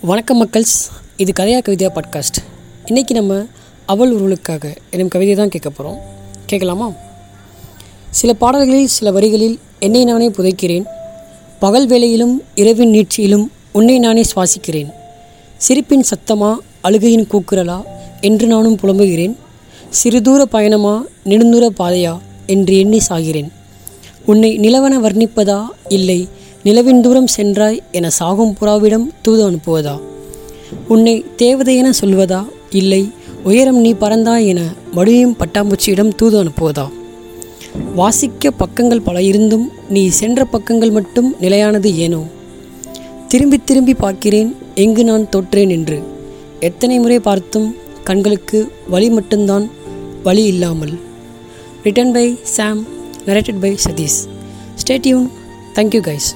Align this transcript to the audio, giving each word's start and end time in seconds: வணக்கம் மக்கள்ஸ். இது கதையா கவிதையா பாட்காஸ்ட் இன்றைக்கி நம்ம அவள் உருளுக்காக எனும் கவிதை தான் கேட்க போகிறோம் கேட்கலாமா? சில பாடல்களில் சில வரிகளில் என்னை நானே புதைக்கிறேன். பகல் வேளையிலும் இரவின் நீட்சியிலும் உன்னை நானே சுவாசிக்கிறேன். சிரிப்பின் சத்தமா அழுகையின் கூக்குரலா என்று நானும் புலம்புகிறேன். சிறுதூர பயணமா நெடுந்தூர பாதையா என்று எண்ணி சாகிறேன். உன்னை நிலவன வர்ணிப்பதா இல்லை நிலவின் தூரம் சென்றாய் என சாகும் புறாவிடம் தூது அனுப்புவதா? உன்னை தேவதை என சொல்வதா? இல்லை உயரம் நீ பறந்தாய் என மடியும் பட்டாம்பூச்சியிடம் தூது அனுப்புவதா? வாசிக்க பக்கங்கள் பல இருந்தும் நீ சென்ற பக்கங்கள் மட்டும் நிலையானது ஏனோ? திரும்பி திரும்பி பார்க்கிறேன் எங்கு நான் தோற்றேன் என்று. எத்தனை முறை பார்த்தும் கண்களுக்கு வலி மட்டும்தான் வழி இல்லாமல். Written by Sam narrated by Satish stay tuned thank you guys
வணக்கம் 0.00 0.46
மக்கள்ஸ். 0.46 0.88
இது 1.16 1.32
கதையா 1.40 1.58
கவிதையா 1.58 1.88
பாட்காஸ்ட் 1.88 2.38
இன்றைக்கி 2.86 3.10
நம்ம 3.10 3.44
அவள் 3.86 4.14
உருளுக்காக 4.14 4.76
எனும் 4.90 5.08
கவிதை 5.08 5.34
தான் 5.34 5.48
கேட்க 5.48 5.70
போகிறோம் 5.70 6.00
கேட்கலாமா? 6.46 6.92
சில 8.10 8.34
பாடல்களில் 8.34 8.86
சில 8.86 9.10
வரிகளில் 9.10 9.58
என்னை 9.78 10.04
நானே 10.04 10.28
புதைக்கிறேன். 10.28 10.84
பகல் 11.58 11.88
வேளையிலும் 11.88 12.42
இரவின் 12.54 12.92
நீட்சியிலும் 12.92 13.46
உன்னை 13.72 13.98
நானே 13.98 14.24
சுவாசிக்கிறேன். 14.36 14.90
சிரிப்பின் 15.56 16.04
சத்தமா 16.10 16.56
அழுகையின் 16.80 17.28
கூக்குரலா 17.30 17.82
என்று 18.20 18.46
நானும் 18.46 18.76
புலம்புகிறேன். 18.76 19.36
சிறுதூர 19.90 20.44
பயணமா 20.44 21.04
நெடுந்தூர 21.24 21.68
பாதையா 21.78 22.18
என்று 22.46 22.78
எண்ணி 22.78 23.00
சாகிறேன். 23.08 23.48
உன்னை 24.26 24.58
நிலவன 24.58 24.98
வர்ணிப்பதா 25.00 25.66
இல்லை 25.88 26.28
நிலவின் 26.64 27.00
தூரம் 27.00 27.26
சென்றாய் 27.26 27.82
என 27.90 28.10
சாகும் 28.10 28.56
புறாவிடம் 28.60 29.06
தூது 29.22 29.50
அனுப்புவதா? 29.50 30.00
உன்னை 30.88 31.24
தேவதை 31.36 31.76
என 31.76 31.90
சொல்வதா? 32.00 32.46
இல்லை 32.70 33.10
உயரம் 33.44 33.80
நீ 33.80 33.92
பறந்தாய் 33.92 34.46
என 34.46 34.60
மடியும் 34.92 35.36
பட்டாம்பூச்சியிடம் 35.36 36.14
தூது 36.16 36.44
அனுப்புவதா? 36.44 36.88
வாசிக்க 37.94 38.50
பக்கங்கள் 38.50 39.00
பல 39.00 39.22
இருந்தும் 39.22 39.72
நீ 39.88 40.08
சென்ற 40.08 40.44
பக்கங்கள் 40.44 40.90
மட்டும் 40.90 41.36
நிலையானது 41.40 41.96
ஏனோ? 41.96 42.22
திரும்பி 43.28 43.58
திரும்பி 43.58 43.94
பார்க்கிறேன் 43.94 44.56
எங்கு 44.74 45.04
நான் 45.04 45.28
தோற்றேன் 45.28 45.70
என்று. 45.70 46.02
எத்தனை 46.60 46.98
முறை 46.98 47.20
பார்த்தும் 47.20 47.74
கண்களுக்கு 48.04 48.72
வலி 48.88 49.10
மட்டும்தான் 49.10 49.70
வழி 50.22 50.44
இல்லாமல். 50.44 50.98
Written 51.84 52.12
by 52.12 52.38
Sam 52.42 52.86
narrated 53.26 53.60
by 53.60 53.76
Satish 53.88 54.20
stay tuned 54.74 55.28
thank you 55.74 56.00
guys 56.08 56.30